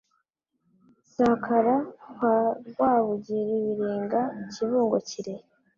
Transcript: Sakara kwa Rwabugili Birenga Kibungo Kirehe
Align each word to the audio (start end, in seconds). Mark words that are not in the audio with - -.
Sakara 1.13 1.75
kwa 2.15 2.35
Rwabugili 2.67 3.57
Birenga 3.77 4.21
Kibungo 4.51 4.97
Kirehe 5.07 5.43